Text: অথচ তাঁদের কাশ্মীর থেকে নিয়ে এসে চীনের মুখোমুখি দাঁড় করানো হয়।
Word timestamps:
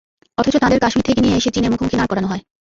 অথচ 0.37 0.55
তাঁদের 0.59 0.79
কাশ্মীর 0.81 1.07
থেকে 1.07 1.21
নিয়ে 1.21 1.37
এসে 1.39 1.49
চীনের 1.51 1.71
মুখোমুখি 1.71 1.97
দাঁড় 1.97 2.09
করানো 2.11 2.27
হয়। 2.27 2.43